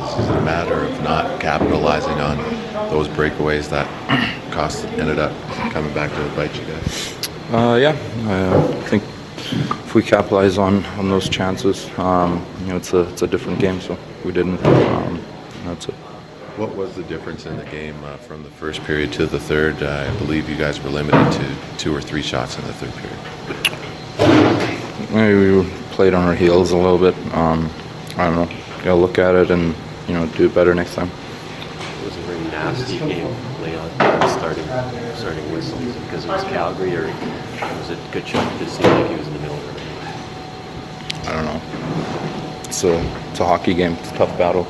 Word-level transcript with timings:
Is 0.00 0.28
a 0.30 0.40
matter 0.40 0.74
of 0.74 1.02
not 1.02 1.40
capitalizing 1.40 2.18
on 2.20 2.38
those 2.88 3.06
breakaways 3.06 3.68
that 3.68 3.86
cost 4.50 4.86
ended 4.86 5.18
up 5.18 5.30
coming 5.72 5.92
back 5.92 6.10
to 6.10 6.36
bite 6.36 6.54
you 6.58 6.64
guys? 6.64 7.28
Uh, 7.52 7.76
yeah, 7.76 7.90
I 7.90 8.88
think 8.88 9.02
if 9.02 9.94
we 9.94 10.02
capitalize 10.02 10.56
on, 10.56 10.86
on 10.96 11.10
those 11.10 11.28
chances, 11.28 11.90
um, 11.98 12.44
you 12.62 12.68
know, 12.68 12.76
it's 12.76 12.94
a 12.94 13.00
it's 13.10 13.20
a 13.20 13.26
different 13.26 13.58
game. 13.58 13.78
So 13.82 13.98
we 14.24 14.32
didn't. 14.32 14.64
Um, 14.64 15.22
that's 15.64 15.88
it. 15.88 15.94
What 16.56 16.74
was 16.74 16.94
the 16.94 17.02
difference 17.02 17.44
in 17.44 17.58
the 17.58 17.64
game 17.66 18.02
uh, 18.04 18.16
from 18.16 18.42
the 18.42 18.50
first 18.50 18.82
period 18.84 19.12
to 19.14 19.26
the 19.26 19.38
third? 19.38 19.82
Uh, 19.82 20.10
I 20.10 20.18
believe 20.18 20.48
you 20.48 20.56
guys 20.56 20.80
were 20.82 20.90
limited 20.90 21.30
to 21.32 21.56
two 21.76 21.94
or 21.94 22.00
three 22.00 22.22
shots 22.22 22.58
in 22.58 22.64
the 22.66 22.72
third 22.72 22.94
period. 22.94 23.18
Maybe 25.12 25.58
we 25.58 25.70
played 25.90 26.14
on 26.14 26.26
our 26.26 26.34
heels 26.34 26.70
a 26.70 26.76
little 26.76 26.98
bit. 26.98 27.14
Um, 27.34 27.70
I 28.16 28.26
don't 28.26 28.36
know. 28.36 28.46
Got 28.78 28.84
to 28.84 28.94
look 28.94 29.18
at 29.18 29.34
it 29.34 29.50
and 29.50 29.74
you 30.10 30.16
know 30.16 30.26
do 30.34 30.46
it 30.46 30.54
better 30.54 30.74
next 30.74 30.96
time. 30.96 31.08
It 31.08 32.04
was 32.04 32.16
a 32.16 32.20
very 32.22 32.40
nasty 32.50 32.98
game, 32.98 33.32
Leon, 33.62 33.90
starting 34.28 34.64
starting 35.14 35.52
whistle 35.52 35.78
because 35.78 36.24
it 36.24 36.28
was 36.28 36.42
Calgary, 36.44 36.96
or 36.96 37.06
was 37.06 37.90
it 37.90 37.98
good 38.10 38.26
shot? 38.26 38.58
Did 38.58 38.66
it 38.66 38.70
seem 38.72 38.86
like 38.90 39.08
he 39.08 39.16
was 39.16 39.28
in 39.28 39.34
the 39.34 39.38
middle 39.38 39.56
of 39.56 39.76
it? 39.76 41.28
I 41.28 41.32
don't 41.32 41.44
know. 41.44 41.60
It's 42.64 42.82
a 42.82 42.98
it's 43.30 43.38
a 43.38 43.46
hockey 43.46 43.72
game. 43.72 43.92
It's 43.92 44.10
a 44.10 44.16
tough 44.16 44.36
battle. 44.36 44.66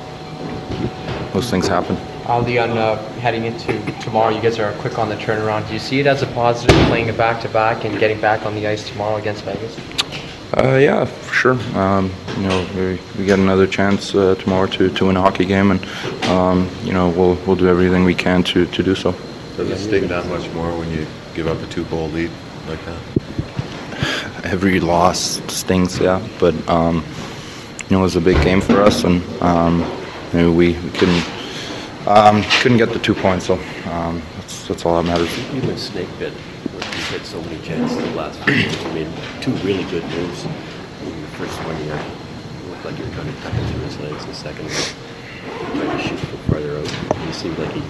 Those 1.32 1.48
things 1.48 1.66
happen. 1.66 1.96
Uh, 2.28 2.40
Leon, 2.40 2.76
uh, 2.76 2.96
heading 3.20 3.46
into 3.46 3.80
tomorrow, 4.02 4.34
you 4.34 4.42
guys 4.42 4.58
are 4.58 4.72
quick 4.74 4.98
on 4.98 5.08
the 5.08 5.16
turnaround. 5.16 5.66
Do 5.68 5.72
you 5.72 5.78
see 5.78 6.00
it 6.00 6.06
as 6.06 6.20
a 6.20 6.26
positive 6.28 6.76
playing 6.88 7.08
it 7.08 7.16
back 7.16 7.40
to 7.42 7.48
back 7.48 7.86
and 7.86 7.98
getting 7.98 8.20
back 8.20 8.44
on 8.44 8.54
the 8.54 8.66
ice 8.66 8.86
tomorrow 8.86 9.16
against 9.16 9.42
Vegas? 9.44 9.74
Uh, 10.56 10.76
yeah, 10.76 11.04
for 11.04 11.34
sure. 11.34 11.78
Um, 11.78 12.10
you 12.36 12.42
know, 12.42 12.68
we, 12.74 12.98
we 13.16 13.24
get 13.24 13.38
another 13.38 13.68
chance 13.68 14.14
uh, 14.16 14.34
tomorrow 14.34 14.66
to, 14.66 14.90
to 14.90 15.06
win 15.06 15.16
a 15.16 15.20
hockey 15.20 15.44
game, 15.44 15.70
and 15.70 15.84
um, 16.24 16.68
you 16.82 16.92
know 16.92 17.08
we'll 17.08 17.36
we'll 17.46 17.54
do 17.54 17.68
everything 17.68 18.02
we 18.02 18.14
can 18.14 18.42
to, 18.42 18.66
to 18.66 18.82
do 18.82 18.96
so. 18.96 19.12
Does 19.56 19.70
it 19.70 19.78
sting 19.78 20.08
that 20.08 20.26
much 20.26 20.50
more 20.50 20.76
when 20.76 20.90
you 20.90 21.06
give 21.34 21.46
up 21.46 21.62
a 21.62 21.66
two-goal 21.68 22.08
lead 22.08 22.30
like 22.66 22.84
that? 22.84 24.44
Every 24.44 24.80
loss 24.80 25.40
stings, 25.52 26.00
yeah, 26.00 26.26
but 26.40 26.54
um, 26.68 27.04
you 27.88 27.90
know 27.90 28.00
it 28.00 28.02
was 28.02 28.16
a 28.16 28.20
big 28.20 28.42
game 28.42 28.60
for 28.60 28.82
us, 28.82 29.04
and 29.04 29.22
um, 29.42 29.80
you 30.32 30.40
know, 30.40 30.52
we, 30.52 30.72
we 30.72 30.90
couldn't 30.90 31.24
um, 32.08 32.42
couldn't 32.60 32.78
get 32.78 32.92
the 32.92 32.98
two 32.98 33.14
points, 33.14 33.46
so 33.46 33.54
um, 33.90 34.20
that's 34.34 34.66
that's 34.66 34.84
all 34.84 35.00
that 35.00 35.08
matters. 35.08 35.36
You've 35.54 35.64
been 35.64 35.78
snake 35.78 36.08
bit. 36.18 36.32
You've 37.12 37.26
so 37.26 37.42
many 37.42 37.60
chances 37.66 37.96
the 37.96 38.10
last 38.12 38.38
few 38.44 38.54
games. 38.54 38.82
You 38.82 38.92
made 38.92 39.42
two 39.42 39.50
really 39.66 39.82
good 39.90 40.04
moves. 40.04 40.44
In 40.44 41.20
the 41.20 41.28
first 41.38 41.58
one, 41.64 41.76
you 41.84 42.70
looked 42.70 42.84
like 42.84 42.96
you 42.98 43.04
were 43.04 43.10
trying 43.10 43.34
to 43.34 43.40
tuck 43.40 43.52
it 43.52 43.72
through 43.72 43.80
his 43.80 43.98
legs. 43.98 44.26
The 44.26 44.34
second 44.34 44.66
one, 44.66 45.82
trying 45.82 45.98
to 45.98 46.08
shoot 46.08 46.18
from 46.20 46.38
farther 46.38 46.78
out. 46.78 47.16
He 47.26 47.32
seemed 47.32 47.58
like 47.58 47.72
he, 47.72 47.80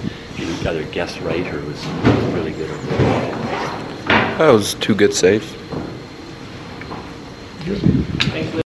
he 0.43 0.67
either 0.67 0.85
guessed 0.85 1.21
right 1.21 1.47
or 1.53 1.61
was 1.67 1.87
really 2.33 2.53
good 2.53 2.71
at 2.71 4.39
That 4.39 4.53
was 4.53 4.73
two 4.75 4.95
good 4.95 5.13
saves. 5.13 5.55
Good. 7.67 8.65